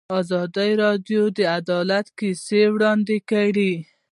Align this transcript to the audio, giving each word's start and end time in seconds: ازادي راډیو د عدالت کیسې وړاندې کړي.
ازادي 0.19 0.71
راډیو 0.83 1.21
د 1.37 1.39
عدالت 1.57 2.07
کیسې 2.19 2.61
وړاندې 2.73 3.17
کړي. 3.29 3.73